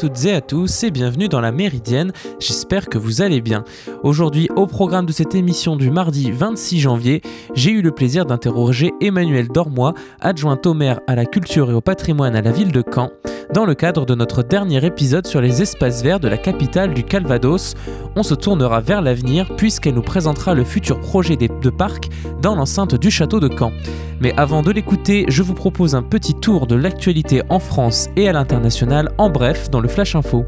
[0.00, 3.64] Toutes et à tous et bienvenue dans la Méridienne, j'espère que vous allez bien.
[4.02, 7.20] Aujourd'hui, au programme de cette émission du mardi 26 janvier,
[7.54, 11.82] j'ai eu le plaisir d'interroger Emmanuel Dormois, adjoint au maire à la culture et au
[11.82, 13.10] patrimoine à la ville de Caen,
[13.52, 17.02] dans le cadre de notre dernier épisode sur les espaces verts de la capitale du
[17.02, 17.74] Calvados.
[18.16, 22.08] On se tournera vers l'avenir puisqu'elle nous présentera le futur projet de parc
[22.40, 23.72] dans l'enceinte du château de Caen.
[24.20, 28.28] Mais avant de l'écouter, je vous propose un petit tour de l'actualité en France et
[28.28, 30.46] à l'international en bref dans le Flash Info.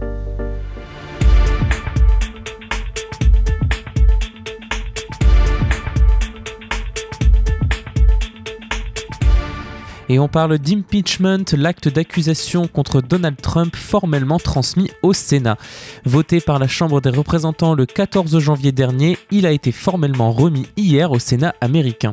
[10.12, 15.56] Et on parle d'impeachment, l'acte d'accusation contre Donald Trump formellement transmis au Sénat.
[16.04, 20.66] Voté par la Chambre des représentants le 14 janvier dernier, il a été formellement remis
[20.76, 22.12] hier au Sénat américain.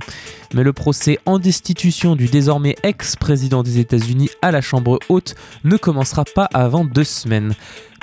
[0.54, 5.78] Mais le procès en destitution du désormais ex-président des États-Unis à la Chambre haute ne
[5.78, 7.54] commencera pas avant deux semaines.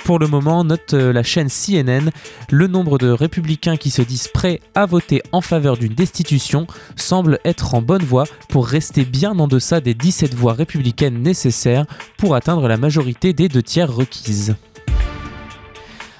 [0.03, 2.11] Pour le moment, note euh, la chaîne CNN,
[2.51, 7.39] le nombre de républicains qui se disent prêts à voter en faveur d'une destitution semble
[7.43, 11.85] être en bonne voie pour rester bien en deçà des 17 voix républicaines nécessaires
[12.17, 14.55] pour atteindre la majorité des deux tiers requises.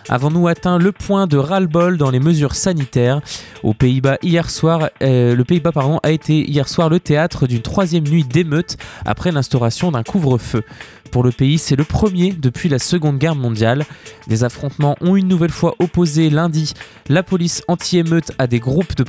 [0.09, 3.19] Avons-nous atteint le point de ras-le-bol dans les mesures sanitaires
[3.63, 7.61] Aux Pays-Bas hier soir, euh, le Pays-Bas pardon, a été hier soir le théâtre d'une
[7.61, 10.63] troisième nuit d'émeutes après l'instauration d'un couvre-feu.
[11.07, 13.85] Pour le pays, c'est le premier depuis la Seconde Guerre mondiale.
[14.27, 16.73] Des affrontements ont une nouvelle fois opposé lundi
[17.09, 19.03] la police anti-émeute à des groupes de,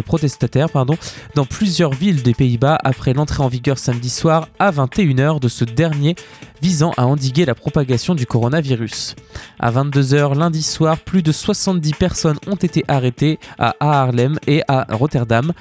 [0.00, 0.68] protestataires
[1.34, 5.64] dans plusieurs villes des Pays-Bas après l'entrée en vigueur samedi soir à 21h de ce
[5.64, 6.14] dernier
[6.62, 9.14] visant à endiguer la propagation du coronavirus.
[10.08, 15.52] 22h lundi soir, plus de 70 personnes ont été arrêtées à Haarlem et à Rotterdam.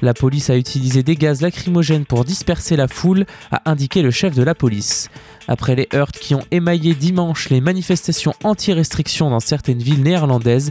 [0.00, 4.34] La police a utilisé des gaz lacrymogènes pour disperser la foule, a indiqué le chef
[4.34, 5.08] de la police.
[5.48, 10.70] Après les heurts qui ont émaillé dimanche les manifestations anti-restriction dans certaines villes néerlandaises,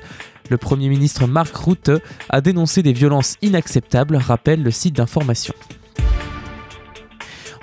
[0.50, 1.91] le Premier ministre Mark Rutte
[2.29, 5.53] a dénoncé des violences inacceptables, rappelle le site d'information.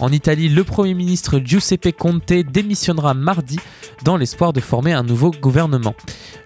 [0.03, 3.61] En Italie, le Premier ministre Giuseppe Conte démissionnera mardi
[4.03, 5.95] dans l'espoir de former un nouveau gouvernement.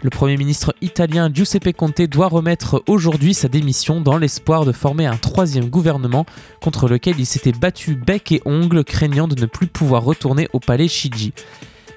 [0.03, 5.07] Le Premier ministre italien Giuseppe Conte doit remettre aujourd'hui sa démission dans l'espoir de former
[5.07, 6.27] un troisième gouvernement
[6.61, 10.61] contre lequel il s'était battu bec et ongle craignant de ne plus pouvoir retourner au
[10.61, 11.33] palais Chigi.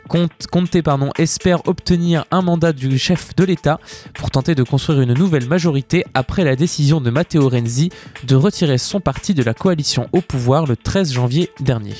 [0.09, 3.79] Conte pardon, espère obtenir un mandat du chef de l'État
[4.15, 7.91] pour tenter de construire une nouvelle majorité après la décision de Matteo Renzi
[8.23, 11.93] de retirer son parti de la coalition au pouvoir le 13 janvier dernier.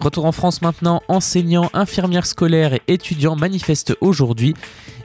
[0.00, 4.54] Retour en France maintenant, enseignants, infirmières scolaires et étudiants manifestent aujourd'hui.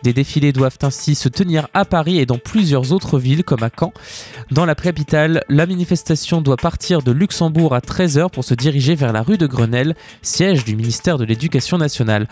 [0.03, 3.69] Des défilés doivent ainsi se tenir à Paris et dans plusieurs autres villes comme à
[3.69, 3.93] Caen.
[4.51, 9.13] Dans la capitale, la manifestation doit partir de Luxembourg à 13h pour se diriger vers
[9.13, 12.27] la rue de Grenelle, siège du ministère de l'Éducation nationale.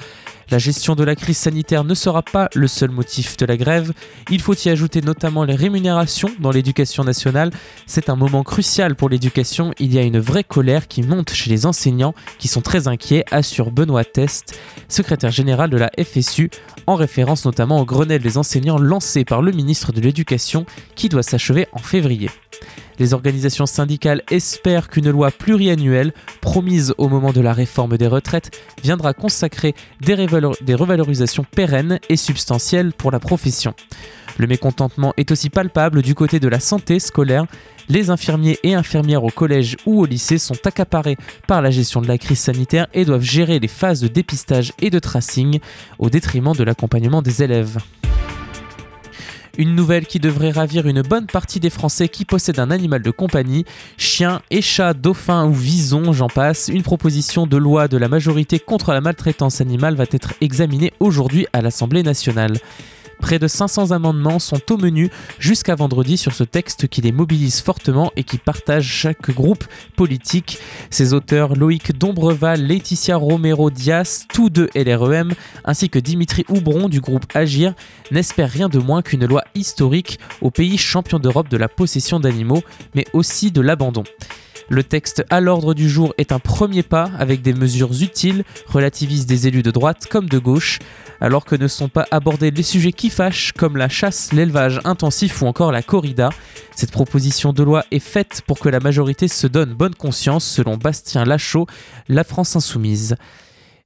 [0.51, 3.93] La gestion de la crise sanitaire ne sera pas le seul motif de la grève.
[4.31, 7.51] Il faut y ajouter notamment les rémunérations dans l'éducation nationale.
[7.85, 9.73] C'est un moment crucial pour l'éducation.
[9.77, 13.25] Il y a une vraie colère qui monte chez les enseignants qui sont très inquiets,
[13.29, 16.49] assure Benoît Test, secrétaire général de la FSU,
[16.87, 20.65] en référence notamment au Grenelle des enseignants lancé par le ministre de l'Éducation
[20.95, 22.29] qui doit s'achever en février.
[22.99, 28.51] Les organisations syndicales espèrent qu'une loi pluriannuelle, promise au moment de la réforme des retraites,
[28.83, 30.15] viendra consacrer des,
[30.75, 33.73] revalorisations pérennes et substantielles pour la profession.
[34.39, 37.45] Le mécontentement est aussi palpable du côté de la santé scolaire.
[37.89, 42.07] Les infirmiers et infirmières au collège ou au lycée sont accaparés par la gestion de
[42.07, 45.59] la crise sanitaire et doivent gérer les phases de dépistage et de tracing
[45.99, 47.79] au détriment de l'accompagnement des élèves.
[49.57, 53.11] Une nouvelle qui devrait ravir une bonne partie des Français qui possèdent un animal de
[53.11, 53.65] compagnie,
[53.97, 56.69] chien et chat, dauphin ou vison, j'en passe.
[56.69, 61.45] Une proposition de loi de la majorité contre la maltraitance animale va être examinée aujourd'hui
[61.51, 62.57] à l'Assemblée nationale.
[63.19, 67.61] Près de 500 amendements sont au menu jusqu'à vendredi sur ce texte qui les mobilise
[67.61, 70.57] fortement et qui partage chaque groupe politique.
[70.89, 75.33] Ses auteurs Loïc Dombreval, Laetitia Romero Dias, tous deux LREM,
[75.65, 77.73] ainsi que Dimitri Houbron du groupe Agir,
[78.11, 82.63] n'espèrent rien de moins qu'une loi historique au pays champion d'Europe de la possession d'animaux,
[82.95, 84.03] mais aussi de l'abandon.
[84.69, 89.25] Le texte à l'ordre du jour est un premier pas avec des mesures utiles, relativisent
[89.25, 90.77] des élus de droite comme de gauche,
[91.21, 95.41] alors que ne sont pas abordés les sujets qui fâchent comme la chasse, l'élevage intensif
[95.41, 96.29] ou encore la corrida.
[96.75, 100.77] Cette proposition de loi est faite pour que la majorité se donne bonne conscience selon
[100.77, 101.65] Bastien Lachaud,
[102.07, 103.15] la France insoumise.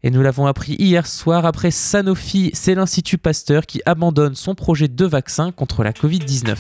[0.05, 4.89] Et nous l'avons appris hier soir, après Sanofi, c'est l'Institut Pasteur qui abandonne son projet
[4.89, 6.57] de vaccin contre la Covid-19.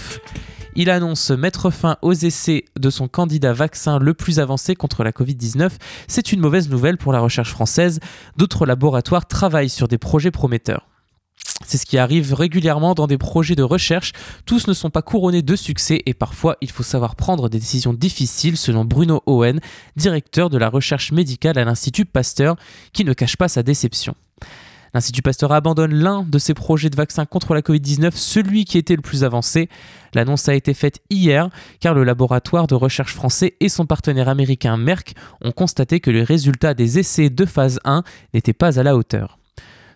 [0.75, 5.11] Il annonce mettre fin aux essais de son candidat vaccin le plus avancé contre la
[5.11, 5.71] Covid-19.
[6.07, 7.99] C'est une mauvaise nouvelle pour la recherche française.
[8.37, 10.87] D'autres laboratoires travaillent sur des projets prometteurs.
[11.65, 14.13] C'est ce qui arrive régulièrement dans des projets de recherche.
[14.45, 17.93] Tous ne sont pas couronnés de succès et parfois il faut savoir prendre des décisions
[17.93, 19.59] difficiles selon Bruno Owen,
[19.95, 22.55] directeur de la recherche médicale à l'Institut Pasteur,
[22.91, 24.15] qui ne cache pas sa déception.
[24.93, 28.95] L'Institut Pasteur abandonne l'un de ses projets de vaccin contre la Covid-19, celui qui était
[28.95, 29.67] le plus avancé.
[30.13, 31.49] L'annonce a été faite hier
[31.79, 36.23] car le laboratoire de recherche français et son partenaire américain Merck ont constaté que les
[36.23, 38.03] résultats des essais de phase 1
[38.35, 39.39] n'étaient pas à la hauteur.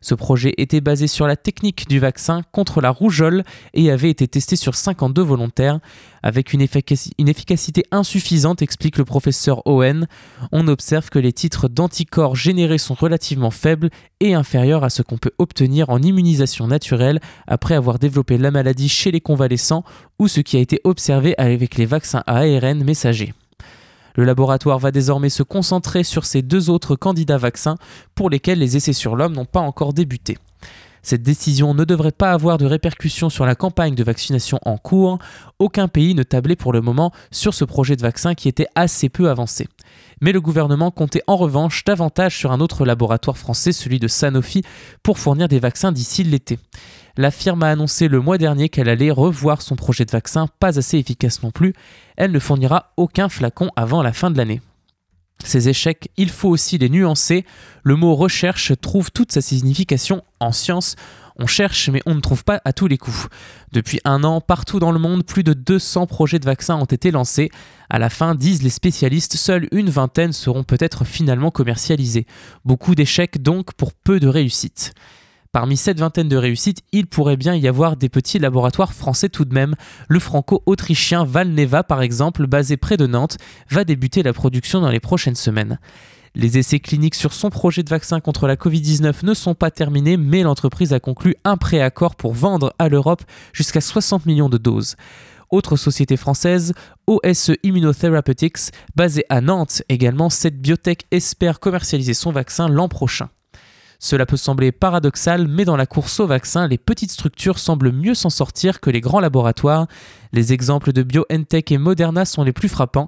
[0.01, 4.27] Ce projet était basé sur la technique du vaccin contre la rougeole et avait été
[4.27, 5.79] testé sur 52 volontaires.
[6.23, 10.07] Avec une, efficacité insuffisante, explique le professeur Owen,
[10.51, 13.89] on observe que les titres d'anticorps générés sont relativement faibles
[14.19, 18.89] et inférieurs à ce qu'on peut obtenir en immunisation naturelle après avoir développé la maladie
[18.89, 19.83] chez les convalescents
[20.19, 23.33] ou ce qui a été observé avec les vaccins à ARN messagers.
[24.17, 27.75] Le laboratoire va désormais se concentrer sur ces deux autres candidats vaccins
[28.15, 30.37] pour lesquels les essais sur l'homme n'ont pas encore débuté.
[31.03, 35.19] Cette décision ne devrait pas avoir de répercussions sur la campagne de vaccination en cours.
[35.59, 39.07] Aucun pays ne tablait pour le moment sur ce projet de vaccin qui était assez
[39.07, 39.67] peu avancé.
[40.21, 44.63] Mais le gouvernement comptait en revanche davantage sur un autre laboratoire français, celui de Sanofi,
[45.03, 46.59] pour fournir des vaccins d'ici l'été.
[47.17, 50.77] La firme a annoncé le mois dernier qu'elle allait revoir son projet de vaccin, pas
[50.77, 51.73] assez efficace non plus.
[52.15, 54.61] Elle ne fournira aucun flacon avant la fin de l'année.
[55.43, 57.45] Ces échecs, il faut aussi les nuancer.
[57.83, 60.95] Le mot recherche trouve toute sa signification en science.
[61.39, 63.27] On cherche, mais on ne trouve pas à tous les coups.
[63.71, 67.11] Depuis un an, partout dans le monde, plus de 200 projets de vaccins ont été
[67.11, 67.49] lancés.
[67.89, 72.25] À la fin, disent les spécialistes, seule une vingtaine seront peut-être finalement commercialisés.
[72.65, 74.93] Beaucoup d'échecs donc pour peu de réussites.
[75.51, 79.45] Parmi cette vingtaine de réussites, il pourrait bien y avoir des petits laboratoires français tout
[79.45, 79.75] de même.
[80.07, 83.37] Le franco-autrichien Valneva, par exemple, basé près de Nantes,
[83.69, 85.79] va débuter la production dans les prochaines semaines.
[86.39, 90.17] Les essais cliniques sur son projet de vaccin contre la Covid-19 ne sont pas terminés,
[90.17, 93.23] mais l'entreprise a conclu un préaccord pour vendre à l'Europe
[93.53, 94.97] jusqu'à 60 millions de doses.
[95.49, 96.75] Autre société française,
[97.07, 103.29] OSE Immunotherapeutics, basée à Nantes également, cette biotech espère commercialiser son vaccin l'an prochain.
[103.97, 108.13] Cela peut sembler paradoxal, mais dans la course au vaccin, les petites structures semblent mieux
[108.13, 109.87] s'en sortir que les grands laboratoires.
[110.33, 113.07] Les exemples de BioNTech et Moderna sont les plus frappants.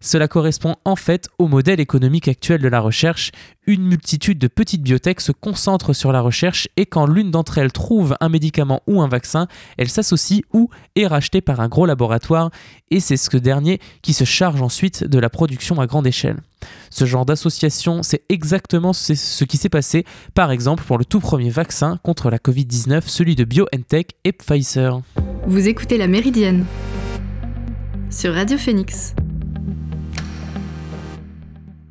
[0.00, 3.32] Cela correspond en fait au modèle économique actuel de la recherche.
[3.66, 7.72] Une multitude de petites biotech se concentrent sur la recherche et quand l'une d'entre elles
[7.72, 9.46] trouve un médicament ou un vaccin,
[9.76, 12.50] elle s'associe ou est rachetée par un gros laboratoire
[12.90, 16.38] et c'est ce dernier qui se charge ensuite de la production à grande échelle.
[16.90, 20.04] Ce genre d'association, c'est exactement ce qui s'est passé
[20.34, 25.00] par exemple pour le tout premier vaccin contre la Covid-19, celui de BioNTech et Pfizer.
[25.46, 26.64] Vous écoutez la Méridienne
[28.10, 29.14] sur Radio Phoenix.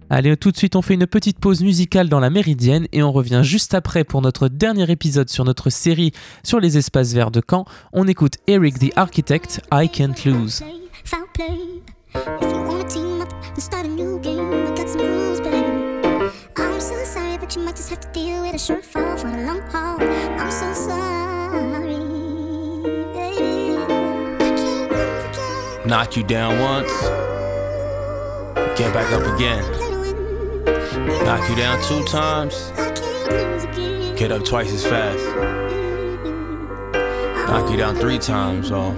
[0.09, 3.11] Allez, tout de suite, on fait une petite pause musicale dans la Méridienne et on
[3.11, 6.13] revient juste après pour notre dernier épisode sur notre série
[6.43, 7.65] sur les espaces verts de Caen.
[7.91, 10.63] On écoute Eric the Architect, I Can't Lose.
[25.85, 26.91] Knock you down once,
[28.77, 29.86] get back up again.
[31.07, 32.71] Knock you down two times,
[34.19, 35.23] get up twice as fast.
[37.47, 38.93] Knock you down three times, or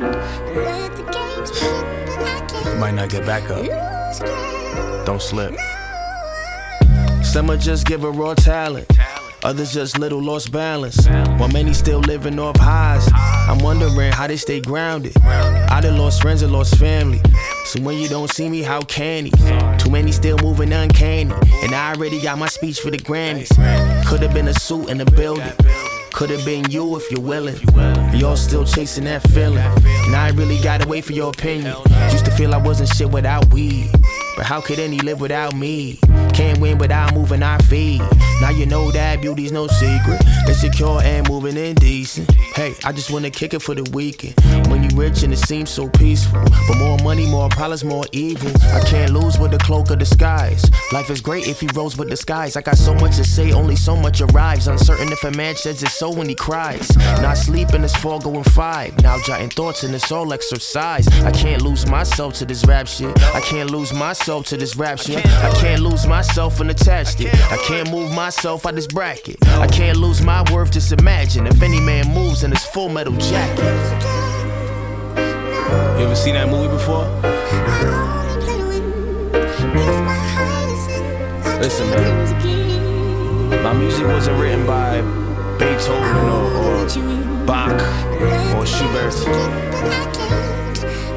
[2.66, 5.06] you might not get back up.
[5.06, 5.54] Don't slip.
[7.24, 8.88] Some just give a raw talent.
[9.44, 11.08] Others just little lost balance.
[11.08, 13.08] While many still living off highs.
[13.14, 15.14] I'm wondering how they stay grounded.
[15.24, 17.22] I done lost friends and lost family.
[17.70, 19.32] So when you don't see me, how can he?
[19.78, 21.32] Too many still moving uncanny.
[21.62, 23.50] And I already got my speech for the Grammys.
[24.08, 25.54] Could have been a suit in the building.
[26.12, 27.58] Could have been you if you're willing.
[28.16, 29.60] Y'all still chasing that feeling.
[29.86, 31.76] And I really gotta wait for your opinion.
[32.12, 33.92] Used to feel I wasn't shit without weed.
[34.40, 36.00] But how could any live without me?
[36.34, 38.02] Can't win without moving our feet.
[38.40, 40.24] Now you know that beauty's no secret.
[40.48, 42.32] Insecure and moving indecent.
[42.56, 44.36] Hey, I just wanna kick it for the weekend.
[44.70, 46.42] When you rich and it seems so peaceful.
[46.70, 48.50] But more money, more problems, more evil.
[48.72, 50.64] I can't lose with the cloak of disguise.
[50.94, 52.56] Life is great if he rose with disguise.
[52.56, 54.70] I got so much to say, only so much arrives.
[54.70, 56.96] Uncertain if a man says it's so when he cries.
[57.22, 58.98] Not sleeping, it's four going five.
[59.04, 61.10] Now jotting thoughts and it's all exercise.
[61.24, 63.22] I can't lose myself to this rap shit.
[63.36, 65.26] I can't lose myself myself to this rap shit.
[65.26, 67.34] I can't lose myself and attached it.
[67.52, 69.38] I can't move myself out this bracket.
[69.48, 73.18] I can't lose my worth, just imagine if any man moves in his full metal
[73.18, 73.64] jacket.
[75.98, 77.06] You ever seen that movie before?
[81.60, 83.64] Listen, man.
[83.64, 85.02] My music wasn't written by
[85.58, 87.82] Beethoven or, or Bach
[88.56, 90.39] or Schubert.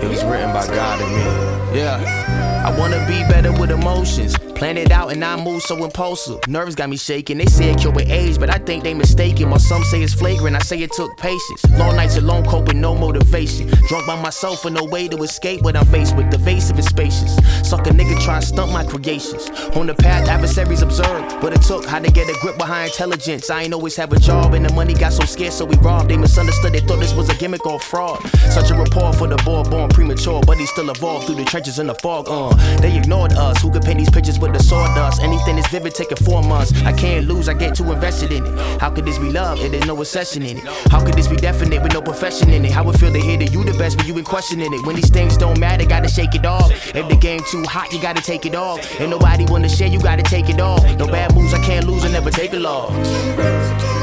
[0.02, 1.78] It was written by God and me.
[1.78, 2.66] Yeah.
[2.66, 4.36] I wanna be better with emotions.
[4.62, 6.38] Plan it out and I move so impulsive.
[6.46, 7.36] Nerves got me shaking.
[7.38, 9.50] They say it cure with age, but I think they mistaken.
[9.50, 11.68] While some say it's flagrant, I say it took patience.
[11.72, 13.66] Long nights alone, cope with no motivation.
[13.88, 16.30] Drunk by myself with no way to escape what I'm faced with.
[16.30, 17.34] The evasive and spacious.
[17.68, 19.50] Suck a nigga try to stunt my creations.
[19.74, 21.84] On the path, adversaries observe what it took.
[21.84, 23.50] How to get a grip behind intelligence.
[23.50, 26.08] I ain't always have a job, and the money got so scarce, so we robbed.
[26.08, 28.24] They misunderstood, they thought this was a gimmick or fraud.
[28.52, 31.80] Such a rapport for the boy born premature, but he still evolved through the trenches
[31.80, 32.26] in the fog.
[32.28, 33.60] Uh, they ignored us.
[33.60, 35.22] Who could paint these pictures with the sawdust?
[35.22, 36.72] Anything that's vivid, take it four months.
[36.84, 38.80] I can't lose, I get too invested in it.
[38.80, 40.64] How could this be love if there's no obsession in it?
[40.90, 42.72] How could this be definite with no profession in it?
[42.72, 44.86] How it feel to hear that you the best, but you been questioning it?
[44.86, 46.70] When these things don't matter, gotta shake it off.
[46.94, 48.78] If the game too hot, you gotta take it off.
[49.00, 50.82] Ain't nobody wanna share, you gotta take it off.
[50.96, 54.01] No bad moves, I can't lose, I never take a loss.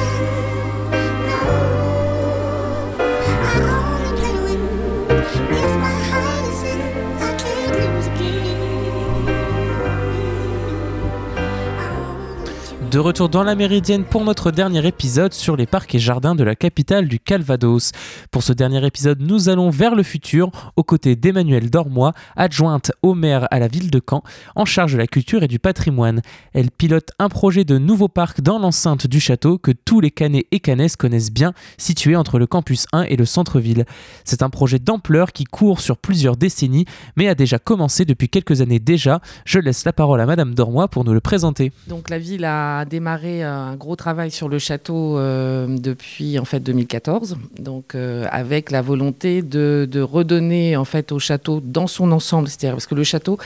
[12.91, 16.43] De retour dans la Méridienne pour notre dernier épisode sur les parcs et jardins de
[16.43, 17.91] la capitale du Calvados.
[18.31, 23.13] Pour ce dernier épisode, nous allons vers le futur aux côtés d'Emmanuelle Dormois, adjointe au
[23.13, 24.23] maire à la ville de Caen,
[24.55, 26.23] en charge de la culture et du patrimoine.
[26.53, 30.47] Elle pilote un projet de nouveau parc dans l'enceinte du château que tous les Canets
[30.49, 33.85] et Canesses connaissent bien, situé entre le campus 1 et le centre-ville.
[34.23, 38.61] C'est un projet d'ampleur qui court sur plusieurs décennies, mais a déjà commencé depuis quelques
[38.61, 39.21] années déjà.
[39.45, 41.71] Je laisse la parole à Madame Dormois pour nous le présenter.
[41.87, 46.59] Donc la ville a démarré un gros travail sur le château euh, depuis en fait
[46.59, 52.11] 2014, donc euh, avec la volonté de, de, redonner en fait au château dans son
[52.11, 53.37] ensemble, c'est-à-dire parce que le château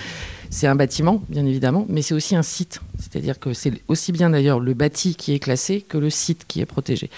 [0.49, 4.29] c'est un bâtiment bien évidemment, mais c'est aussi un site, c'est-à-dire que c'est aussi bien
[4.29, 7.09] d'ailleurs le bâti qui est classé que le site qui est protégé,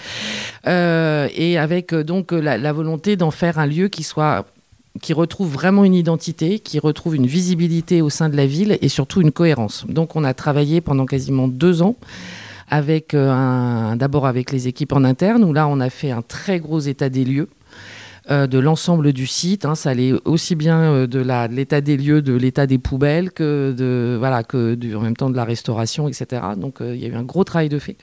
[0.66, 4.46] euh, et avec donc la volonté d'en faire un lieu qui soit
[5.00, 8.88] qui retrouve vraiment une identité, qui retrouve une visibilité au sein de la ville et
[8.88, 9.84] surtout une cohérence.
[9.88, 11.96] Donc on a travaillé pendant quasiment deux ans
[12.68, 16.58] avec euh, d'abord avec les équipes en interne où là on a fait un très
[16.58, 17.48] gros état des lieux
[18.30, 19.64] euh, de l'ensemble du site.
[19.64, 21.20] Hein, ça allait aussi bien euh, de
[21.54, 25.36] l'état des lieux, de l'état des poubelles que de voilà que en même temps de
[25.36, 26.42] la restauration, etc.
[26.56, 27.96] Donc il y a eu un gros travail de fait.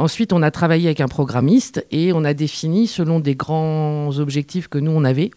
[0.00, 4.66] Ensuite, on a travaillé avec un programmiste et on a défini selon des grands objectifs
[4.66, 5.30] que nous on avait.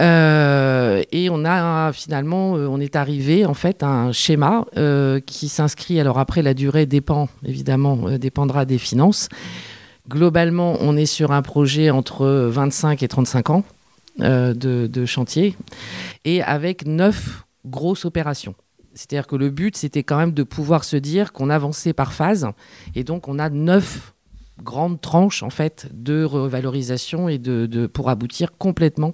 [0.00, 5.48] Euh, et on a finalement, euh, est arrivé en fait à un schéma euh, qui
[5.48, 6.00] s'inscrit.
[6.00, 9.28] Alors après, la durée dépend évidemment, dépendra des finances.
[10.08, 13.64] Globalement, on est sur un projet entre 25 et 35 ans
[14.18, 15.54] de chantier
[16.24, 18.54] et avec neuf grosses opérations.
[18.94, 22.48] C'est-à-dire que le but, c'était quand même de pouvoir se dire qu'on avançait par phase.
[22.94, 24.12] Et donc, on a neuf
[24.62, 29.12] grandes tranches, en fait, de revalorisation et de, pour aboutir complètement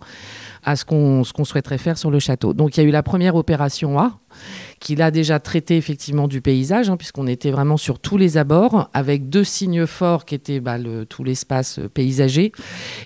[0.64, 2.52] à ce qu'on qu souhaiterait faire sur le château.
[2.52, 4.18] Donc, il y a eu la première opération A,
[4.80, 8.90] qui l'a déjà traité effectivement du paysage, hein, puisqu'on était vraiment sur tous les abords,
[8.92, 10.76] avec deux signes forts qui étaient bah,
[11.08, 12.52] tout l'espace paysager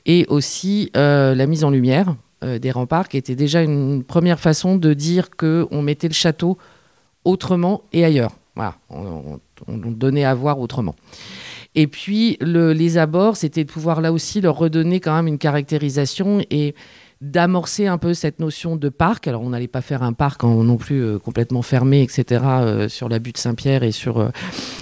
[0.07, 4.41] et aussi euh, la mise en lumière euh, des remparts, qui était déjà une première
[4.41, 6.59] façon de dire qu'on mettait le château
[7.25, 8.33] autrement et ailleurs.
[8.55, 10.95] Voilà, on, on, on donnait à voir autrement.
[11.75, 15.39] Et puis le, les abords, c'était de pouvoir là aussi leur redonner quand même une
[15.39, 16.75] caractérisation et
[17.23, 19.29] d'amorcer un peu cette notion de parc.
[19.29, 23.09] Alors on n'allait pas faire un parc non plus euh, complètement fermé, etc., euh, sur
[23.09, 24.31] la butte Saint-Pierre et sur euh,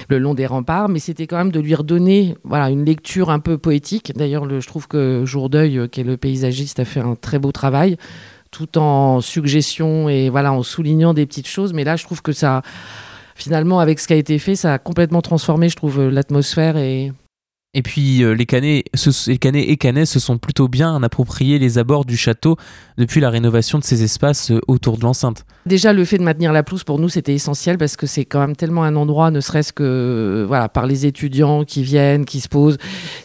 [0.08, 3.40] le long des remparts, mais c'était quand même de lui redonner voilà, une lecture un
[3.40, 4.12] peu poétique.
[4.16, 7.98] D'ailleurs, je trouve que Jourdeuil, qui est le paysagiste, a fait un très beau travail
[8.50, 12.32] tout en suggestion et voilà en soulignant des petites choses mais là je trouve que
[12.32, 12.62] ça
[13.36, 17.12] finalement avec ce qui a été fait ça a complètement transformé je trouve l'atmosphère et
[17.72, 18.84] et puis euh, les Canets,
[19.28, 22.56] les Canets et Canets se sont plutôt bien appropriés les abords du château
[22.98, 25.44] depuis la rénovation de ces espaces euh, autour de l'enceinte.
[25.66, 28.40] Déjà le fait de maintenir la pelouse pour nous c'était essentiel parce que c'est quand
[28.40, 32.40] même tellement un endroit, ne serait-ce que euh, voilà par les étudiants qui viennent, qui
[32.40, 32.78] se posent,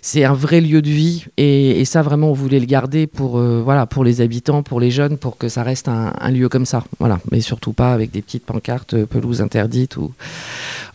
[0.03, 3.85] c'est un vrai lieu de vie et, ça vraiment on voulait le garder pour voilà
[3.85, 6.83] pour les habitants, pour les jeunes, pour que ça reste un, un, lieu comme ça,
[6.99, 10.11] voilà, mais surtout pas avec des petites pancartes pelouse interdite ou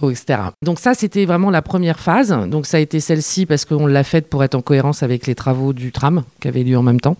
[0.09, 0.41] etc.
[0.63, 2.35] Donc ça, c'était vraiment la première phase.
[2.49, 5.35] Donc ça a été celle-ci parce qu'on l'a faite pour être en cohérence avec les
[5.35, 7.17] travaux du tram qui avaient lieu en même temps.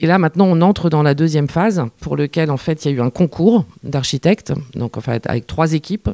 [0.00, 2.94] Et là, maintenant, on entre dans la deuxième phase pour lequel, en fait, il y
[2.94, 4.52] a eu un concours d'architectes.
[4.74, 6.10] Donc, en fait, avec trois équipes,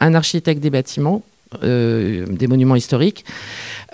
[0.00, 1.22] un architecte des bâtiments,
[1.62, 3.24] euh, des monuments historiques,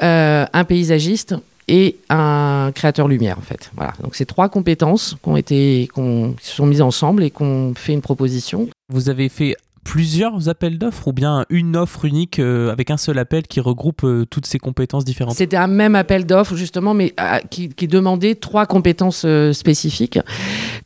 [0.02, 1.34] euh, un paysagiste
[1.68, 3.70] et un créateur lumière en fait.
[3.76, 3.92] Voilà.
[4.02, 8.68] Donc c'est trois compétences qui ont été sont mises ensemble et qu'on fait une proposition.
[8.88, 13.18] Vous avez fait plusieurs appels d'offres ou bien une offre unique euh, avec un seul
[13.18, 15.34] appel qui regroupe euh, toutes ces compétences différentes?
[15.34, 20.18] C'était un même appel d'offres justement, mais euh, qui, demandait trois compétences spécifiques.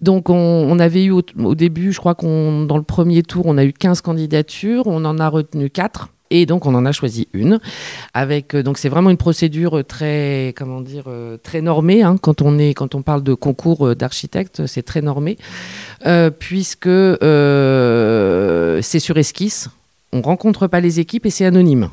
[0.00, 3.58] Donc on, avait eu au, au, début, je crois qu'on dans le premier tour, on
[3.58, 6.08] a eu 15 candidatures, on en a retenu 4.
[6.30, 7.60] Et donc on en a choisi une.
[8.14, 12.42] Avec euh, donc c'est vraiment une procédure très comment dire euh, très normée hein, quand
[12.42, 15.36] on est quand on parle de concours euh, d'architecte c'est très normé.
[16.38, 16.88] Puisque
[18.82, 19.68] c'est sur esquisse.
[20.12, 21.90] On rencontre pas les équipes et c'est anonyme.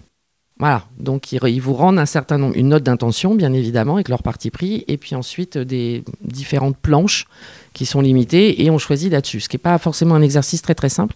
[0.59, 4.21] Voilà, donc ils, vous rendent un certain nombre, une note d'intention, bien évidemment, avec leur
[4.21, 7.25] parti pris, et puis ensuite des différentes planches
[7.73, 10.75] qui sont limitées, et on choisit là-dessus, ce qui n'est pas forcément un exercice très
[10.75, 11.15] très simple.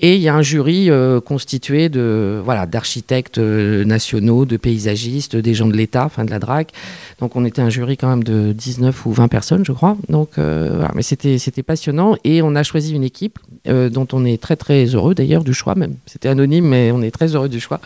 [0.00, 5.36] Et il y a un jury euh, constitué de voilà d'architectes euh, nationaux, de paysagistes,
[5.36, 6.72] des gens de l'État, enfin de la DRAC.
[7.20, 9.96] Donc on était un jury quand même de 19 ou 20 personnes, je crois.
[10.08, 14.24] Donc euh, voilà, mais c'était c'était passionnant, et on a choisi une équipe dont on
[14.24, 15.96] est très très heureux d'ailleurs du choix même.
[16.06, 17.80] C'était anonyme, mais on est très heureux du choix.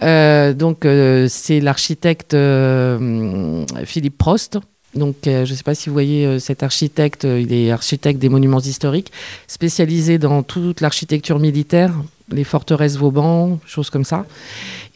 [0.00, 0.86] donc
[1.28, 2.36] c'est l'architecte
[3.84, 4.58] Philippe Prost
[4.94, 7.70] donc, euh, je ne sais pas si vous voyez euh, cet architecte, euh, il est
[7.70, 9.12] architecte des monuments historiques,
[9.46, 11.94] spécialisé dans toute l'architecture militaire,
[12.32, 14.26] les forteresses Vauban, choses comme ça.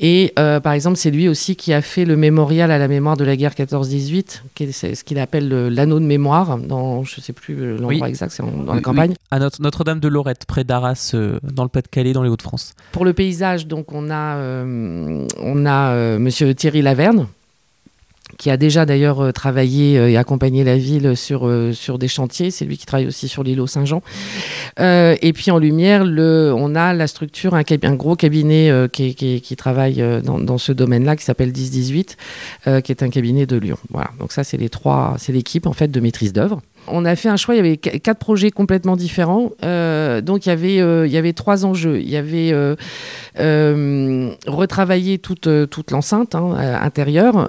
[0.00, 3.24] Et par exemple, c'est lui aussi qui a fait le mémorial à la mémoire de
[3.24, 7.76] la guerre 14-18, c'est ce qu'il appelle l'anneau de mémoire, dans, je ne sais plus
[7.76, 9.14] l'endroit exact, c'est dans la campagne.
[9.32, 12.74] À Notre-Dame de Lorette, près d'Arras, dans le Pas-de-Calais, dans les Hauts-de-France.
[12.92, 17.26] Pour le paysage, donc on a, on a Monsieur Thierry Laverne,
[18.38, 22.08] qui a déjà d'ailleurs euh, travaillé euh, et accompagné la ville sur, euh, sur des
[22.08, 22.50] chantiers.
[22.50, 24.02] C'est lui qui travaille aussi sur l'îlot Saint-Jean.
[24.78, 30.72] et puis en lumière, on a la structure, un, gros cabinet qui, travaille dans, ce
[30.72, 32.16] domaine-là, qui s'appelle 1018,
[32.82, 33.78] qui est un cabinet de Lyon.
[33.90, 34.10] Voilà.
[34.18, 34.58] Donc ça, c'est
[35.28, 37.54] l'équipe en fait de maîtrise d'œuvre on a fait un choix.
[37.54, 39.50] Il y avait quatre projets complètement différents.
[39.62, 42.00] Euh, donc il y avait euh, il y avait trois enjeux.
[42.00, 47.48] Il y avait euh, retravailler toute toute l'enceinte hein, intérieure,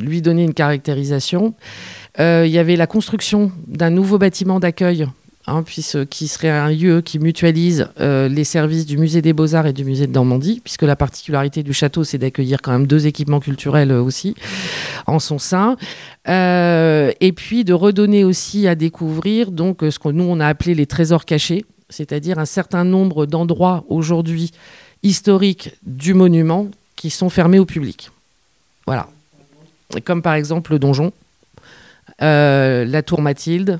[0.00, 1.54] lui donner une caractérisation.
[2.18, 5.06] il y avait la construction d'un nouveau bâtiment d'accueil
[5.48, 9.84] Hein, qui serait un lieu qui mutualise les services du musée des beaux-arts et du
[9.84, 13.92] musée de Normandie, puisque la particularité du château, c'est d'accueillir quand même deux équipements culturels
[13.92, 14.34] aussi
[15.06, 15.76] en son sein.
[16.28, 20.74] Euh, et puis de redonner aussi à découvrir donc ce que nous on a appelé
[20.74, 24.50] les trésors cachés, c'est-à-dire un certain nombre d'endroits aujourd'hui
[25.02, 28.10] historiques du monument qui sont fermés au public.
[28.86, 29.08] Voilà.
[30.04, 31.12] Comme par exemple le donjon,
[32.22, 33.78] euh, la tour Mathilde,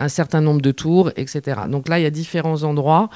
[0.00, 1.62] un certain nombre de tours, etc.
[1.68, 3.10] Donc là, il y a différents endroits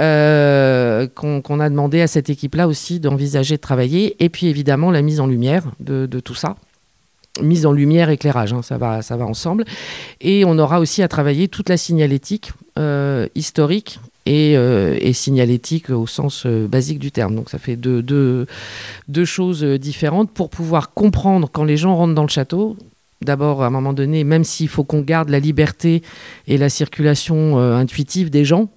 [0.00, 4.16] euh, qu'on a demandé à cette équipe-là aussi d'envisager de travailler.
[4.22, 6.56] Et puis évidemment, la mise en lumière de tout ça
[7.40, 9.64] mise en lumière, éclairage, hein, ça, va, ça va ensemble.
[10.20, 16.06] Et on aura aussi à travailler toute la signalétique euh, historique euh, et, signalétique au
[16.06, 17.34] sens euh, basique du terme.
[17.34, 18.46] Donc ça fait deux,
[19.24, 22.76] choses différentes pour pouvoir comprendre quand les gens rentrent dans le château.
[23.24, 26.02] D'abord, à un moment donné, même s'il faut qu'on garde la liberté
[26.46, 28.68] et la circulation intuitive des gens,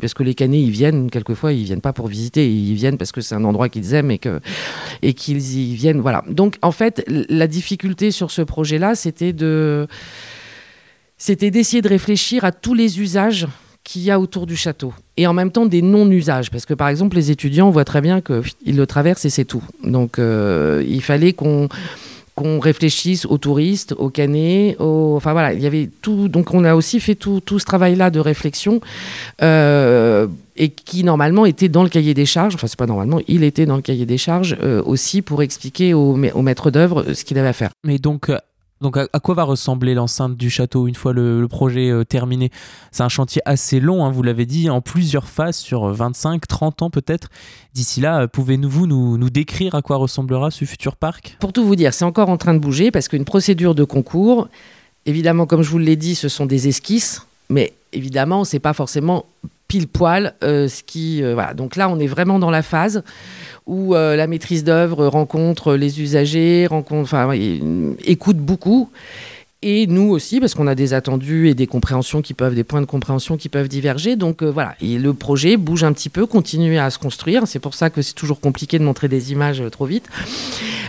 [0.00, 3.12] parce que les canets ils viennent quelquefois ils viennent pas pour visiter ils viennent parce
[3.12, 4.40] que c'est un endroit qu'ils aiment et que
[5.02, 6.24] et qu'ils y viennent voilà.
[6.28, 9.86] Donc en fait la difficulté sur ce projet là c'était de
[11.16, 13.46] c'était d'essayer de réfléchir à tous les usages
[13.84, 16.88] qu'il y a autour du château et en même temps des non-usages parce que par
[16.88, 19.64] exemple les étudiants voient très bien qu'ils le traversent et c'est tout.
[19.82, 21.68] Donc euh, il fallait qu'on
[22.34, 26.28] qu'on réfléchisse aux touristes, aux canets, enfin voilà, il y avait tout.
[26.28, 28.80] Donc on a aussi fait tout, tout ce travail-là de réflexion
[29.42, 32.54] euh, et qui normalement était dans le cahier des charges.
[32.54, 35.94] Enfin c'est pas normalement, il était dans le cahier des charges euh, aussi pour expliquer
[35.94, 37.70] au, au maître d'œuvre ce qu'il avait à faire.
[37.84, 38.30] Mais donc
[38.82, 42.50] donc à, quoi va ressembler l'enceinte du château une fois le, projet euh, terminé?
[42.90, 46.82] C'est un chantier assez long, hein, vous l'avez dit, en plusieurs phases sur 25, 30
[46.82, 47.28] ans peut-être.
[47.72, 51.36] D'ici là, euh, pouvez-vous nous, décrire à quoi ressemblera ce futur parc?
[51.40, 54.48] Pour tout vous dire, c'est encore en train de bouger parce qu'une procédure de concours,
[55.06, 59.24] évidemment, comme je vous l'ai dit, ce sont des esquisses, mais évidemment, c'est pas forcément
[59.68, 61.22] pile poil euh, ce qui.
[61.22, 61.54] voilà.
[61.54, 63.04] Donc là, on est vraiment dans la phase
[63.66, 67.30] où euh, la maîtrise d'œuvre rencontre les usagers, rencontre, enfin,
[68.04, 68.90] écoute beaucoup.
[69.62, 72.80] et nous aussi, parce qu'on a des attendus et des compréhensions qui peuvent, des points
[72.80, 74.16] de compréhension qui peuvent diverger.
[74.16, 77.46] Donc euh, voilà, et le projet bouge un petit peu, continue à se construire.
[77.46, 80.08] C'est pour ça que c'est toujours compliqué de montrer des images euh, trop vite.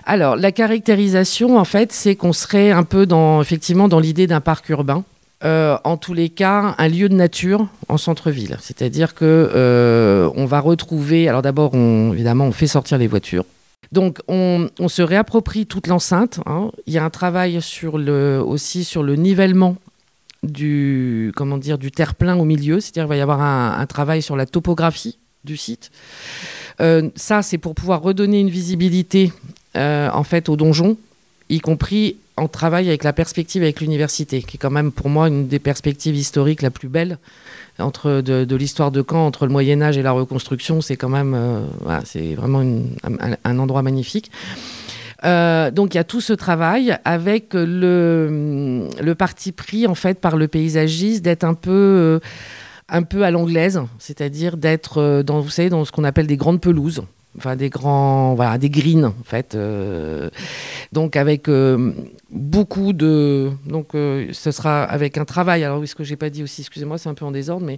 [0.06, 4.42] Alors la caractérisation, en fait, c'est qu'on serait un peu dans, effectivement, dans l'idée d'un
[4.42, 5.04] parc urbain.
[5.44, 8.58] Euh, en tous les cas, un lieu de nature en centre-ville.
[8.62, 11.28] C'est-à-dire que on va retrouver.
[11.28, 13.46] Alors d'abord, évidemment, on fait sortir les voitures.
[13.92, 16.40] Donc on, se réapproprie toute l'enceinte.
[16.46, 16.72] Hein.
[16.88, 19.78] Il y a un travail aussi sur le nivellement
[20.44, 24.36] du, comment dire, du terre-plein au milieu, c'est-à-dire qu'il va y avoir un, travail sur
[24.36, 25.92] la topographie du site.
[26.82, 29.32] Euh, ça, c'est pour pouvoir redonner une visibilité
[29.76, 30.98] euh, en fait au donjon,
[31.50, 35.28] y compris en travail avec la perspective avec l'université, qui est quand même pour moi
[35.28, 37.20] une des perspectives historiques la plus belle
[37.80, 40.82] entre de, l'histoire de Caen, entre le Moyen Âge et la Reconstruction.
[40.82, 42.64] C'est quand même, euh, c'est vraiment
[43.44, 44.32] un, endroit magnifique.
[45.24, 50.20] Euh, donc il y a tout ce travail avec le, le parti pris en fait
[50.20, 52.20] par le paysagiste d'être un peu euh,
[52.90, 57.04] un peu à l'anglaise, c'est-à-dire d'être vous savez dans ce qu'on appelle des grandes pelouses
[57.38, 59.56] enfin des grands, voilà, des greens en fait.
[59.56, 60.30] Euh,
[60.92, 61.92] donc avec euh,
[62.30, 65.64] beaucoup de, donc euh, ce sera avec un travail.
[65.64, 67.78] Alors oui, ce que j'ai pas dit aussi, excusez-moi, c'est un peu en désordre, mais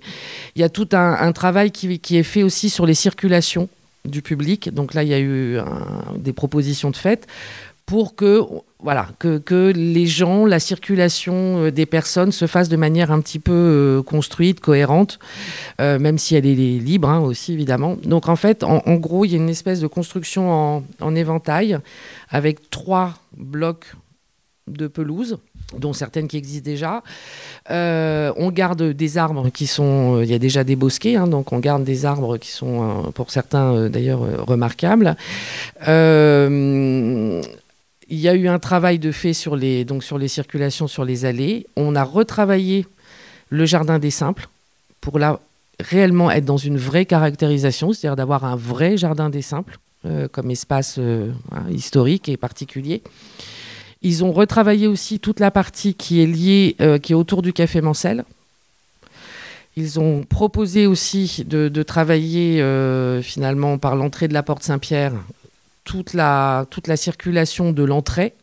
[0.55, 3.69] il y a tout un, travail qui, qui, est fait aussi sur les circulations
[4.05, 4.73] du public.
[4.73, 5.57] Donc là, il y a eu
[6.17, 7.27] des propositions de fait
[7.85, 8.41] pour que
[8.85, 11.33] voilà que, les gens, la circulation
[11.65, 15.17] euh, des personnes se fasse de manière un petit peu euh, construite, cohérente,
[15.81, 17.97] euh, même si elle est libre hein, aussi évidemment.
[18.03, 21.79] Donc en fait, en, gros, il y a une espèce de construction en, en éventail
[22.29, 23.95] avec trois blocs
[24.67, 25.39] de pelouse
[25.79, 27.01] dont certaines qui existent déjà.
[27.69, 31.59] on garde des arbres qui sont, il y a déjà des bosquets, hein, donc on
[31.59, 35.17] garde des arbres qui sont pour certains d'ailleurs remarquables.
[38.07, 39.85] Il y a eu un travail de fait sur les,
[40.27, 41.65] circulations sur les allées.
[41.75, 42.85] On a retravaillé
[43.49, 44.47] le jardin des simples
[45.01, 45.39] pour là
[45.79, 50.51] réellement être dans une vraie caractérisation, c'est-à-dire d'avoir un vrai jardin des simples euh, comme
[50.51, 51.31] espace euh,
[51.69, 53.01] historique et particulier.
[54.03, 57.53] Ils ont retravaillé aussi toute la partie qui est liée, euh, qui est autour du
[57.53, 58.23] café Mancel.
[59.75, 62.63] Ils ont proposé aussi de travailler
[63.21, 65.11] finalement par l'entrée de la porte Saint-Pierre
[65.85, 68.33] toute la, toute la circulation de l'entrée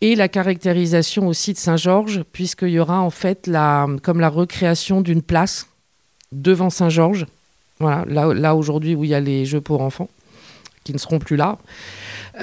[0.00, 5.00] et la caractérisation aussi de Saint-Georges, puisqu'il y aura en fait la, comme la recréation
[5.00, 5.68] d'une place
[6.32, 7.26] devant Saint-Georges,
[7.80, 10.08] voilà, là, là aujourd'hui où il y a les jeux pour enfants,
[10.84, 11.58] qui ne seront plus là.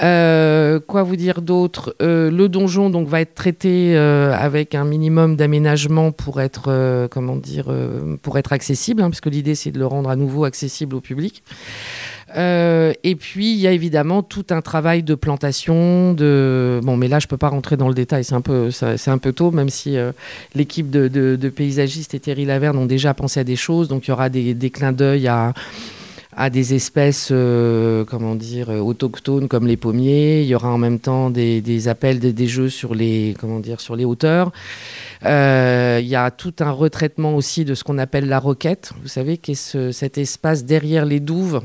[0.01, 1.95] Euh, quoi vous dire d'autre?
[2.01, 7.35] Euh, Le donjon donc va être traité euh, avec un minimum d'aménagement pour être comment
[7.35, 7.71] dire
[8.21, 11.01] pour être accessible, hein, parce que l'idée c'est de le rendre à nouveau accessible au
[11.01, 11.43] public.
[12.37, 17.07] Euh, et puis il y a évidemment tout un travail de plantation, de bon, mais
[17.07, 19.51] là je peux pas rentrer dans le détail, c'est un peu c'est un peu tôt,
[19.51, 20.11] même si euh,
[20.55, 24.13] l'équipe de, paysagistes et Thierry Laverne ont déjà pensé à des choses, donc il y
[24.13, 25.53] aura des, clins d'œil à
[26.33, 30.43] à des espèces, euh, comment dire, autochtones comme les pommiers.
[30.43, 33.81] Il y aura en même temps des, appels, des, des, jeux sur les, comment dire,
[33.81, 34.53] sur les hauteurs.
[35.23, 38.93] il y a tout un retraitement aussi de ce qu'on appelle la roquette.
[39.01, 41.61] Vous savez, qui est ce, cet espace derrière les douves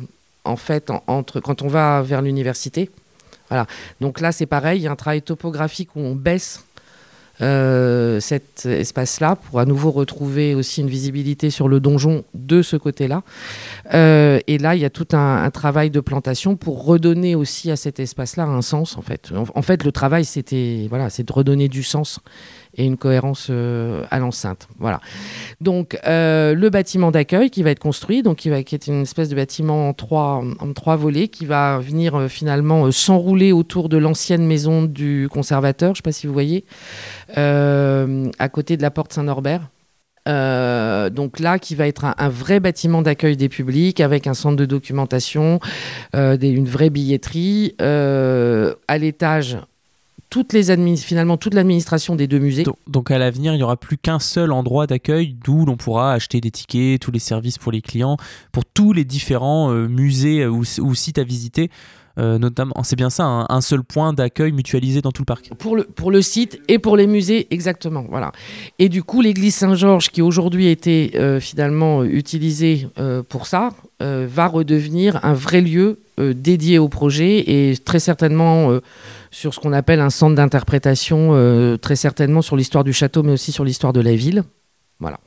[0.47, 2.91] en fait, entre, quand on va vers l'université.
[3.49, 3.67] Voilà.
[4.01, 6.65] Donc là, c'est pareil, il y a un travail topographique où on baisse
[7.43, 12.77] euh, cet espace-là pour à nouveau retrouver aussi une visibilité sur le donjon de ce
[12.77, 13.23] côté-là.
[13.93, 17.77] Euh, et là, il y a tout un, travail de plantation pour redonner aussi à
[17.77, 18.97] cet espace-là un sens.
[18.97, 22.21] En fait, en, fait, le travail, c'était voilà, c'est de redonner du sens
[22.77, 24.69] et une cohérence euh, à l'enceinte.
[24.79, 25.01] Voilà.
[25.61, 29.37] Donc euh, le bâtiment d'accueil qui va être construit, donc qui, est une espèce de
[29.37, 34.47] bâtiment en trois, en trois volets, qui va venir euh, finalement s'enrouler autour de l'ancienne
[34.47, 36.65] maison du conservateur, je ne sais pas si vous voyez,
[37.35, 39.62] à côté de la porte Saint-Norbert.
[40.27, 44.67] donc là, qui va être un, vrai bâtiment d'accueil des publics avec un centre de
[44.67, 45.61] documentation,
[46.15, 47.75] une vraie billetterie.
[47.79, 49.59] à l'étage,
[50.31, 52.65] toutes les finalement toute l'administration des deux musées.
[52.89, 56.41] Donc, à l'avenir, il n'y aura plus qu'un seul endroit d'accueil d'où l'on pourra acheter
[56.41, 58.17] des tickets, tous les services pour les clients,
[58.53, 61.71] pour tous les différents euh, musées euh, ou, sites à visiter.
[62.19, 65.51] Euh, notamment, c'est bien ça, un, seul point d'accueil mutualisé dans tout le parc.
[65.59, 68.07] Pour le, pour le site et pour les musées, exactement.
[68.09, 68.33] Voilà.
[68.79, 72.89] Et du coup, l'église Saint-Georges, qui aujourd'hui était finalement utilisée
[73.29, 78.81] pour ça, va redevenir un vrai lieu dédié au projet et très certainement
[79.31, 83.33] sur ce qu'on appelle un centre d'interprétation, euh, très certainement sur l'histoire du château, mais
[83.33, 84.43] aussi sur l'histoire de la ville.
[85.01, 85.19] Voilà.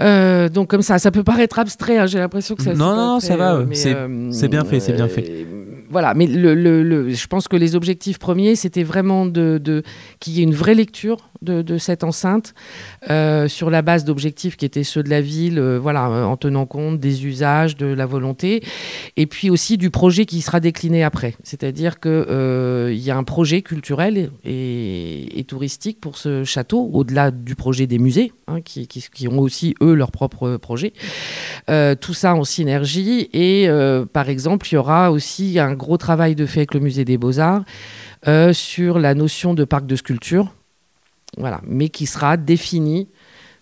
[0.00, 1.98] Euh, donc comme ça, ça peut paraître abstrait.
[1.98, 2.74] Hein, j'ai l'impression que ça.
[2.74, 3.56] Non, non, ça va.
[3.56, 5.46] Euh, c'est bien fait, c'est bien fait.
[5.90, 9.82] voilà, mais le, je pense que les objectifs premiers, c'était vraiment de, de
[10.20, 12.54] qu'il y ait une vraie lecture de, cette enceinte
[13.08, 16.66] euh, sur la base d'objectifs qui étaient ceux de la ville, euh, voilà, en tenant
[16.66, 18.62] compte des usages, de la volonté,
[19.16, 21.34] et puis aussi du projet qui sera décliné après.
[21.42, 27.56] C'est-à-dire qu'il euh, y a un projet culturel et, touristique pour ce château, au-delà du
[27.56, 30.92] projet des musées, hein, qui, qui, ont aussi, eux, leur propre projet.
[31.66, 33.68] tout ça en synergie, et
[34.12, 37.18] par exemple, il y aura aussi un gros travail de fait avec le musée des
[37.18, 37.64] beaux-arts.
[38.52, 40.52] sur la notion de parc de sculpture,
[41.38, 43.08] voilà, mais qui sera défini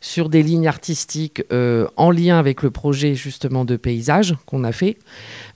[0.01, 4.73] sur des lignes artistiques euh, en lien avec le projet justement de paysage qu'on a
[4.73, 4.99] fait.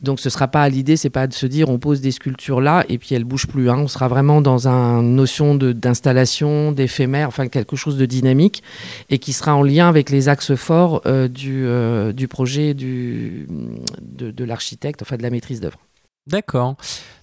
[0.00, 2.84] Donc ce sera pas l'idée, c'est pas de se dire on pose des sculptures là
[2.88, 3.70] et puis elles bougent plus.
[3.70, 3.78] Hein.
[3.78, 8.62] On sera vraiment dans une notion d'installation, d'éphémère, enfin quelque chose de dynamique
[9.10, 13.46] et qui sera en lien avec les axes forts euh, du, euh, du, projet du,
[14.00, 15.78] de, de l'architecte, enfin de la maîtrise d'œuvre.
[16.26, 16.76] D'accord.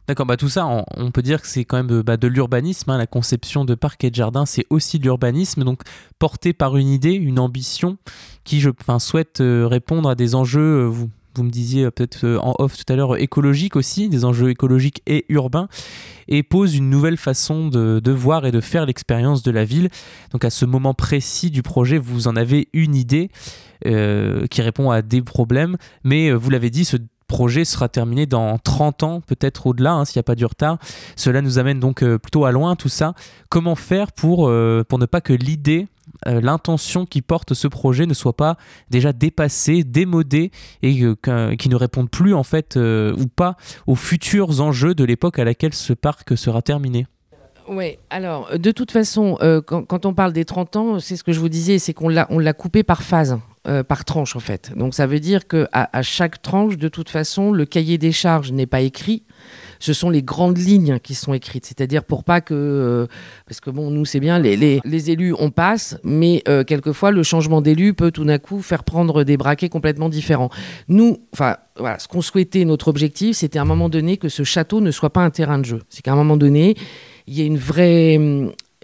[0.10, 2.90] D'accord, bah tout ça, on, peut dire que c'est quand même bah, de l'urbanisme.
[2.90, 2.98] Hein.
[2.98, 5.84] la conception de parcs et de jardins, c'est aussi de l'urbanisme, donc
[6.18, 8.00] porté par une idée, une ambition
[8.44, 10.80] qui, je souhaite euh, répondre à des enjeux.
[10.80, 14.26] Euh, vous, vous me disiez euh, peut-être en off tout à l'heure écologiques aussi, des
[14.26, 15.70] enjeux écologiques et urbains,
[16.28, 19.90] et pose une nouvelle façon de, voir et de faire l'expérience de la ville.
[20.32, 23.30] Donc à ce moment précis du projet, vous en avez une idée
[23.84, 26.98] qui répond à des problèmes, mais vous l'avez dit, ce
[27.30, 30.80] projet sera terminé dans 30 ans, peut-être au-delà, hein, s'il n'y a pas du retard.
[31.16, 33.14] Cela nous amène donc euh, plutôt à loin tout ça.
[33.48, 35.88] Comment faire pour, euh, pour ne pas que l'idée
[36.28, 38.58] euh, l'intention qui porte ce projet ne soit pas
[38.90, 44.96] déjà dépassée, démodée et qui ne réponde plus en fait ou pas aux futurs enjeux
[44.96, 47.06] de l'époque à laquelle ce parc sera terminé?
[47.68, 49.38] Oui, alors de toute façon,
[49.68, 52.10] quand, quand, on parle des 30 ans, c'est ce que je vous disais, c'est qu'on
[52.10, 53.38] l'a coupé par phase.
[53.70, 54.72] Euh, par tranche en fait.
[54.76, 58.52] Donc ça veut dire que à, chaque tranche, de toute façon, le cahier des charges
[58.52, 59.22] n'est pas écrit.
[59.80, 63.06] Ce sont les grandes lignes qui sont écrites, c'est-à-dire pour pas que, euh,
[63.46, 67.22] parce que bon, nous c'est bien, les, les, élus on passe, mais euh, quelquefois le
[67.22, 70.50] changement d'élu peut tout d'un coup faire prendre des braquets complètement différents.
[70.88, 74.42] Nous, enfin voilà, ce qu'on souhaitait, notre objectif, c'était à un moment donné que ce
[74.42, 75.82] château ne soit pas un terrain de jeu.
[75.90, 76.76] C'est qu'à un moment donné,
[77.28, 78.18] il y ait une vraie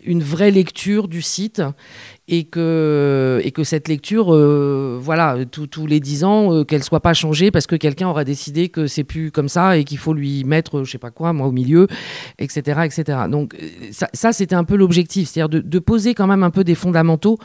[0.05, 1.61] une vraie lecture du site
[2.27, 6.99] et que, et que cette lecture, euh, voilà, tous les dix ans, euh, qu'elle soit
[6.99, 10.13] pas changée parce que quelqu'un aura décidé que c'est plus comme ça et qu'il faut
[10.13, 11.87] lui mettre, je sais pas quoi, moi au milieu,
[12.39, 13.19] etc., etc.
[13.29, 13.55] Donc
[13.91, 17.37] ça, ça c'était un peu l'objectif, c'est-à-dire de, poser quand même un peu des fondamentaux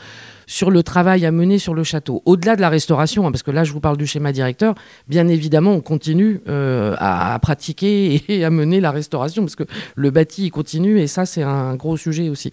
[0.47, 2.21] sur le travail à mener sur le château.
[2.25, 4.75] Au-delà de la restauration, hein, parce que là, je vous parle du schéma directeur,
[5.07, 9.63] bien évidemment, on continue euh, à, pratiquer et à mener la restauration, parce que
[9.95, 12.51] le bâti continue, et ça, c'est un gros sujet aussi.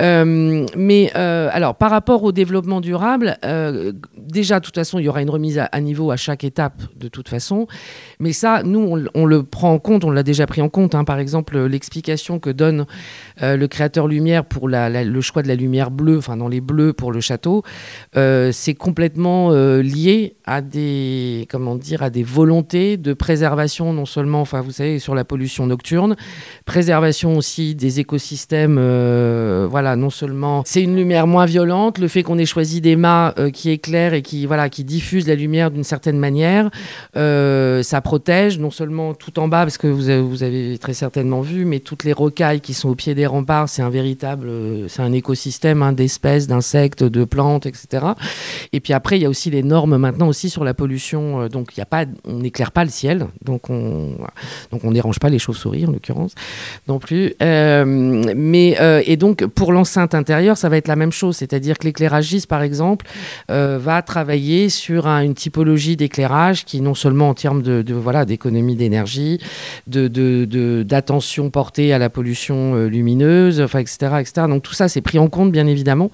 [0.00, 1.10] Euh, mais
[1.48, 3.36] euh, alors, par rapport au développement durable,
[4.16, 7.08] déjà, de toute façon, il y aura une remise à, niveau à chaque étape, de
[7.08, 7.66] toute façon.
[8.20, 10.94] Mais ça, nous, on, le prend en compte, on l'a déjà pris en compte.
[10.94, 11.04] Hein.
[11.04, 12.86] par exemple, l'explication que donne
[13.40, 17.12] le créateur lumière pour le choix de la lumière bleue, enfin, dans les bleus pour
[17.12, 17.62] le château,
[18.16, 24.06] euh, c'est complètement euh, lié à des, comment dire, à des volontés de préservation, non
[24.06, 26.16] seulement, enfin, vous savez, sur la pollution nocturne,
[26.64, 32.22] préservation aussi des écosystèmes, euh, voilà, non seulement, c'est une lumière moins violente, le fait
[32.22, 35.84] qu'on ait choisi des mâts qui éclairent et qui, voilà, qui diffusent la lumière d'une
[35.84, 36.70] certaine manière,
[37.14, 41.40] ça protège non seulement tout en bas, parce que vous avez, vous avez très certainement
[41.40, 44.50] vu, mais toutes les rocailles qui sont au pied des remparts, c'est un véritable,
[44.88, 48.06] c'est un écosystème hein, d'espèces, d'insectes, de plantes, etc.
[48.72, 51.42] Et puis après, il y a aussi les normes maintenant aussi sur la pollution.
[51.42, 54.16] Euh, donc, il y a pas, on n'éclaire pas le ciel, donc on,
[54.70, 56.34] donc on dérange pas les chauves-souris en l'occurrence
[56.86, 57.34] non plus.
[57.42, 61.78] Euh, mais euh, et donc pour l'enceinte intérieure, ça va être la même chose, c'est-à-dire
[61.78, 63.06] que l'éclairagiste, par exemple,
[63.48, 69.40] va travailler sur une typologie d'éclairage qui non seulement en termes de, voilà d'économie d'énergie,
[69.86, 74.46] de d'attention portée à la pollution lumineuse, enfin etc etc.
[74.48, 76.10] Donc tout ça c'est pris en compte bien évidemment.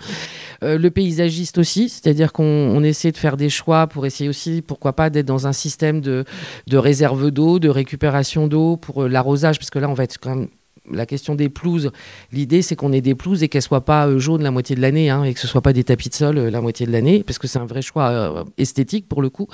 [0.64, 4.94] Euh, le paysagiste aussi, c'est-à-dire qu'on essaie de faire des choix pour essayer aussi, pourquoi
[4.94, 6.24] pas, d'être dans un système de,
[6.66, 10.18] de réserve d'eau, de récupération d'eau pour euh, l'arrosage, parce que là, on va être
[10.18, 10.48] quand même
[10.90, 11.90] la question des pelouses,
[12.33, 14.81] l'idée c'est qu'on ait des pelouses et qu'elles soient pas euh, jaunes la moitié de
[14.81, 17.23] l'année hein, et que ce soit pas des tapis de sol la moitié de l'année
[17.23, 19.49] parce que c'est un vrai choix esthétique pour le coup.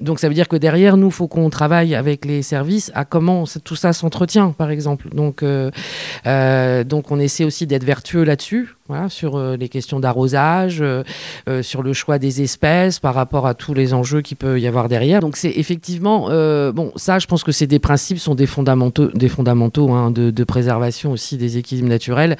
[0.00, 3.44] Donc ça veut dire que derrière nous, faut qu'on travaille avec les services à comment
[3.64, 5.08] tout ça s'entretient, par exemple.
[5.10, 11.02] Donc donc on essaie aussi d'être vertueux là-dessus voilà, sur euh, les questions d'arrosage, euh,
[11.48, 14.66] euh, sur le choix des espèces par rapport à tous les enjeux qu'il peut y
[14.66, 15.20] avoir derrière.
[15.20, 16.28] Donc c'est effectivement,
[16.72, 20.30] bon, ça je pense que c'est des principes, sont des fondamentaux, des fondamentaux hein, de,
[20.30, 22.36] de, préservation aussi des équilibres naturels.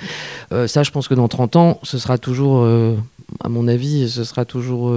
[0.66, 4.44] ça je pense que dans 30 ans, ce sera toujours, à mon avis, ce sera
[4.44, 4.94] toujours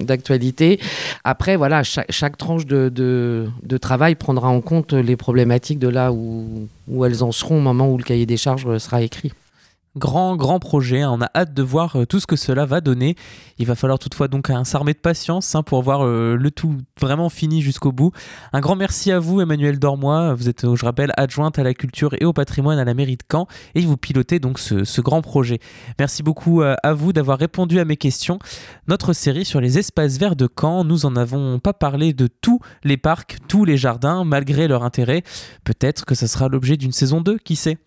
[0.00, 0.80] d'actualité.
[1.24, 7.04] Après, voilà, chaque, tranche de, travail prendra en compte les problématiques de là où, où
[7.04, 9.32] elles en seront au moment où le cahier des charges sera écrit.
[9.96, 11.00] Grand, grand projet.
[11.00, 11.10] Hein.
[11.12, 13.16] On a hâte de voir euh, tout ce que cela va donner.
[13.58, 17.28] Il va falloir toutefois donc s'armer de patience hein, pour voir euh, le tout vraiment
[17.28, 18.12] fini jusqu'au bout.
[18.52, 20.32] Un grand merci à vous, Emmanuel Dormois.
[20.34, 23.24] Vous êtes, je rappelle, adjointe à la culture et au patrimoine à la mairie de
[23.28, 25.58] Caen et vous pilotez donc ce, grand projet.
[25.98, 28.38] Merci beaucoup euh, à vous d'avoir répondu à mes questions.
[28.86, 32.60] Notre série sur les espaces verts de Caen, nous en avons pas parlé de tous
[32.84, 35.24] les parcs, tous les jardins, malgré leur intérêt.
[35.64, 37.78] Peut-être que ce sera l'objet d'une saison 2, qui sait?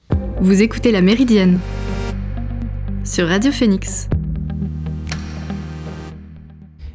[0.41, 1.59] Vous écoutez La Méridienne
[3.03, 4.07] sur Radio Phoenix.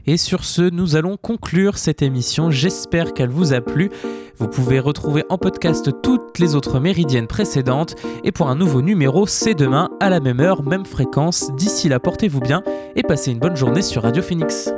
[0.06, 2.50] Et sur ce, nous allons conclure cette émission.
[2.50, 3.90] J'espère qu'elle vous a plu.
[4.38, 7.94] Vous pouvez retrouver en podcast toutes les autres méridiennes précédentes.
[8.24, 11.54] Et pour un nouveau numéro, c'est demain à la même heure, même fréquence.
[11.56, 12.62] D'ici là, portez-vous bien
[12.96, 14.72] et passez une bonne journée sur Radio Phoenix.